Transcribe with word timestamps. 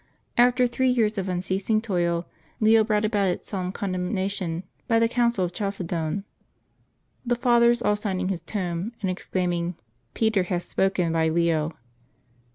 After 0.35 0.65
three 0.65 0.89
years 0.89 1.19
of 1.19 1.29
un 1.29 1.43
ceasing 1.43 1.79
toil, 1.79 2.25
Leo 2.59 2.83
brought 2.83 3.05
about 3.05 3.27
its 3.27 3.51
solemn 3.51 3.71
condemnation 3.71 4.63
by 4.87 4.97
the 4.97 5.07
Council 5.07 5.45
of 5.45 5.53
Chalcedon, 5.53 6.23
the 7.23 7.35
Fathers 7.35 7.83
all 7.83 7.95
signing 7.95 8.29
his 8.29 8.41
tome, 8.41 8.93
and 9.01 9.11
exclaiming, 9.11 9.73
'^ 9.73 9.75
Peter 10.15 10.41
hath 10.41 10.63
spoken 10.63 11.13
by 11.13 11.29
Leo." 11.29 11.75